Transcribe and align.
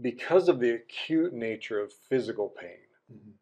because 0.00 0.48
of 0.48 0.60
the 0.60 0.70
acute 0.70 1.32
nature 1.32 1.80
of 1.80 1.92
physical 1.92 2.48
pain, 2.48 2.78
Mhm. 3.12 3.32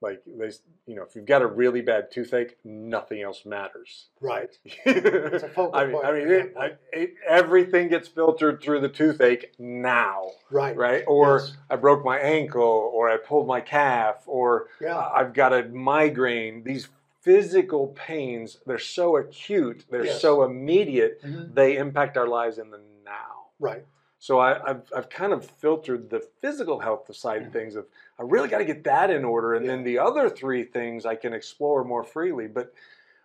like 0.00 0.22
they, 0.24 0.50
you 0.86 0.94
know, 0.94 1.02
if 1.02 1.14
you've 1.16 1.26
got 1.26 1.42
a 1.42 1.46
really 1.46 1.80
bad 1.82 2.10
toothache, 2.10 2.56
nothing 2.64 3.20
else 3.22 3.44
matters. 3.44 4.08
Right. 4.20 4.56
it's 4.64 5.42
a 5.44 5.48
focal 5.48 5.74
I 5.74 5.84
mean, 5.84 5.92
point, 5.94 6.06
I 6.06 6.12
mean, 6.12 6.28
it. 6.28 6.54
I, 6.56 6.76
it, 6.92 7.14
everything 7.26 7.88
gets 7.88 8.08
filtered 8.08 8.62
through 8.62 8.80
the 8.80 8.88
toothache 8.88 9.54
now, 9.58 10.30
Right. 10.50 10.76
right? 10.76 11.04
Or 11.06 11.40
Yes. 11.40 11.56
I 11.68 11.76
broke 11.76 12.04
my 12.04 12.18
ankle, 12.18 12.90
or 12.94 13.10
I 13.10 13.16
pulled 13.16 13.46
my 13.46 13.60
calf, 13.60 14.22
or 14.26 14.68
Yeah. 14.80 14.98
I've 14.98 15.34
got 15.34 15.52
a 15.52 15.64
migraine. 15.68 16.62
These 16.64 16.88
physical 17.20 17.88
pains, 17.88 18.58
they're 18.64 18.78
so 18.78 19.16
acute, 19.18 19.84
they're 19.90 20.06
Yes. 20.06 20.22
so 20.22 20.42
immediate, 20.44 21.20
Mhm. 21.22 21.54
they 21.54 21.76
impact 21.76 22.16
our 22.16 22.26
lives 22.26 22.58
in 22.58 22.70
the 22.70 22.80
now. 23.04 23.50
Right. 23.58 23.84
So 24.20 24.38
I, 24.38 24.62
I've, 24.68 24.82
I've 24.94 25.08
kind 25.08 25.32
of 25.32 25.46
filtered 25.46 26.10
the 26.10 26.20
physical 26.42 26.78
health 26.78 27.14
side 27.16 27.42
of 27.42 27.52
things 27.54 27.74
of 27.74 27.86
I 28.18 28.22
really 28.22 28.48
got 28.48 28.58
to 28.58 28.66
get 28.66 28.84
that 28.84 29.10
in 29.10 29.24
order, 29.24 29.54
and 29.54 29.66
then 29.66 29.82
the 29.82 29.98
other 29.98 30.28
three 30.28 30.62
things 30.62 31.06
I 31.06 31.14
can 31.16 31.32
explore 31.32 31.84
more 31.84 32.04
freely. 32.04 32.46
But 32.46 32.74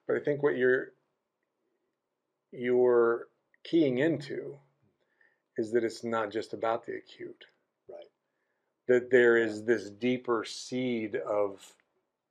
but 0.08 0.16
I 0.16 0.20
think 0.22 0.42
what 0.42 0.56
you're 0.56 0.94
you're 2.54 3.28
keying 3.66 3.98
into 3.98 4.58
is 5.58 5.74
that 5.74 5.84
it's 5.84 6.06
not 6.06 6.32
just 6.32 6.54
about 6.54 6.86
the 6.86 6.94
acute. 6.96 7.46
Right. 7.90 8.08
That 8.88 9.12
there 9.12 9.36
is 9.36 9.66
this 9.66 9.90
deeper 9.90 10.46
seed 10.46 11.18
of 11.18 11.74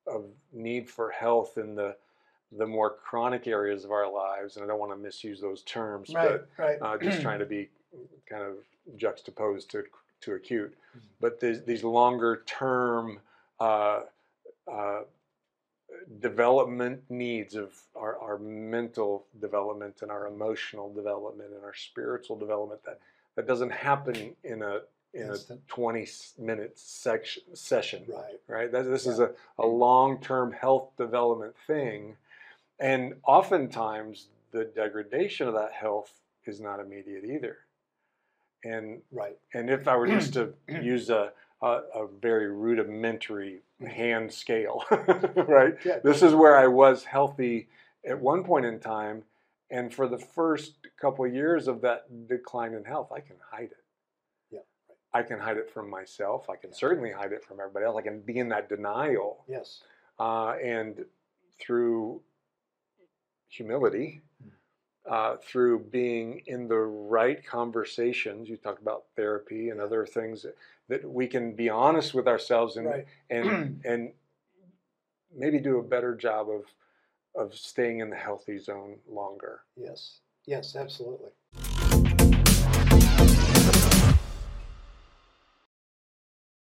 of 0.07 0.25
need 0.55 0.89
for 0.89 1.11
health 1.11 1.59
in 1.59 1.75
the 1.75 1.97
the 2.51 2.67
more 2.67 2.97
chronic 2.97 3.47
areas 3.47 3.85
of 3.85 3.91
our 3.91 4.11
lives, 4.11 4.57
and 4.57 4.65
I 4.65 4.69
don't 4.69 4.79
want 4.79 4.93
to 4.93 4.97
misuse 4.97 5.39
those 5.39 5.63
terms, 5.65 6.15
Right. 6.15 6.41
but 6.57 6.65
Right. 6.65 6.79
uh, 6.81 6.97
just 6.97 7.21
trying 7.21 7.41
to 7.41 7.47
be 7.47 7.69
kind 8.29 8.43
of 8.43 8.55
juxtaposed 8.97 9.71
to 9.73 9.85
to 10.23 10.35
acute. 10.35 10.75
Mhm. 10.97 11.01
But 11.21 11.41
these, 11.41 11.63
these 11.65 11.85
longer 11.85 12.43
term 12.47 13.21
uh, 13.61 14.03
uh, 14.71 15.01
development 16.21 17.03
needs 17.11 17.55
of 17.55 17.73
our, 17.95 18.19
our 18.19 18.39
mental 18.39 19.27
development 19.41 19.99
and 20.03 20.11
our 20.11 20.27
emotional 20.27 20.93
development 20.93 21.51
and 21.55 21.63
our 21.65 21.75
spiritual 21.75 22.37
development 22.37 22.83
that 22.85 23.01
that 23.37 23.47
doesn't 23.47 23.71
happen 23.71 24.35
in 24.45 24.63
a 24.63 24.81
in 25.13 25.29
Instant. 25.31 25.61
a 25.69 25.73
20 25.73 26.07
minute 26.39 26.77
section 26.79 27.43
session 27.55 28.05
Right. 28.09 28.41
right? 28.49 28.73
That, 28.73 28.83
this 28.85 29.07
is 29.07 29.21
a, 29.21 29.31
a 29.59 29.67
long 29.67 30.21
term 30.21 30.51
health 30.53 30.89
development 30.97 31.55
thing. 31.69 32.17
And 32.81 33.15
oftentimes, 33.25 34.27
the 34.51 34.65
degradation 34.65 35.47
of 35.47 35.55
that 35.55 35.71
health 35.73 36.13
is 36.47 36.61
not 36.61 36.81
immediate 36.81 37.25
either. 37.25 37.59
And, 38.65 39.03
Right. 39.13 39.37
and 39.53 39.69
if 39.71 39.87
I 39.87 39.97
were 39.97 40.07
just 40.07 40.33
to 40.35 40.55
use 40.69 41.11
a, 41.11 41.33
a, 41.63 41.67
a 41.95 42.07
very 42.21 42.51
rudimentary 42.51 43.63
hand 43.87 44.33
scale, 44.33 44.85
right? 44.91 45.75
Yeah. 45.85 45.99
This 46.03 46.23
is 46.23 46.35
where 46.35 46.57
I 46.57 46.67
was 46.67 47.05
healthy 47.05 47.69
at 48.09 48.19
one 48.19 48.43
point 48.45 48.65
in 48.67 48.81
time. 48.81 49.23
And 49.71 49.93
for 49.93 50.07
the 50.09 50.19
first 50.19 50.75
couple 51.01 51.25
of 51.25 51.35
years 51.35 51.69
of 51.69 51.81
that 51.83 52.29
decline 52.29 52.75
in 52.75 52.85
health, 52.85 53.11
I 53.13 53.21
can 53.21 53.37
hide 53.51 53.71
it. 53.73 53.85
Yeah, 54.51 54.59
I 55.13 55.23
can 55.23 55.39
hide 55.41 55.57
it 55.57 55.71
from 55.71 55.91
myself. 55.91 56.49
I 56.49 56.57
can 56.57 56.73
certainly 56.73 57.11
hide 57.13 57.33
it 57.33 57.45
from 57.45 57.61
everybody 57.61 57.87
else. 57.87 57.97
I 57.99 58.03
can 58.03 58.21
be 58.21 58.39
in 58.39 58.49
that 58.51 58.69
denial. 58.69 59.45
Yes. 59.49 59.81
Uh, 60.19 60.51
and 60.63 61.05
through 61.61 62.21
humility, 63.49 64.21
uh, 65.09 65.37
through 65.37 65.81
being 65.91 66.43
in 66.47 66.67
the 66.69 66.79
right 66.79 67.45
conversations, 67.45 68.49
you 68.49 68.57
talk 68.57 68.81
about 68.81 69.05
therapy 69.17 69.71
and 69.71 69.81
other 69.81 70.07
things 70.07 70.43
that, 70.43 70.57
that 70.89 71.05
we 71.09 71.27
can 71.27 71.55
be 71.55 71.69
honest 71.69 72.15
with 72.15 72.27
ourselves 72.27 72.77
and 72.77 72.87
Right. 72.87 73.07
and 73.31 73.81
and 73.85 74.13
maybe 75.37 75.59
do 75.59 75.79
a 75.79 75.83
better 75.83 76.15
job 76.15 76.49
of 76.49 76.65
of 77.35 77.55
staying 77.55 77.99
in 77.99 78.11
the 78.11 78.17
healthy 78.17 78.59
zone 78.59 78.97
longer. 79.09 79.63
Yes. 79.77 80.21
Yes. 80.47 80.77
Absolutely. 80.77 81.31